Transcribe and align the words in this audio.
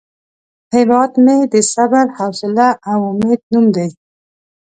هیواد 0.75 1.11
مې 1.23 1.37
د 1.53 1.55
صبر، 1.73 2.05
حوصله 2.17 2.67
او 2.91 2.99
امید 3.11 3.41
نوم 3.51 3.65
دی 3.75 3.89